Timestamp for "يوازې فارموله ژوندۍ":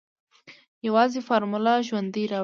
0.87-2.23